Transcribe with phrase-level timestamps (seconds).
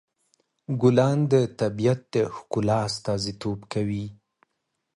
[0.81, 4.05] ګلان د طبیعت د ښکلا استازیتوب کوي.